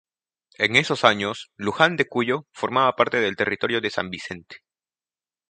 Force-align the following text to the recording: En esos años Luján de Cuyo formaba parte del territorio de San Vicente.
En 0.57 0.75
esos 0.77 1.03
años 1.03 1.51
Luján 1.57 1.95
de 1.95 2.07
Cuyo 2.07 2.47
formaba 2.53 2.95
parte 2.95 3.17
del 3.21 3.35
territorio 3.35 3.79
de 3.81 3.91
San 3.91 4.09
Vicente. 4.09 4.61